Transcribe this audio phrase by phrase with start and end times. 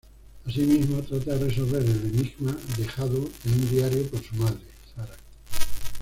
[0.47, 4.61] Asimismo, trata de resolver el enigma dejado en un diario por su madre,
[4.95, 5.13] Sara.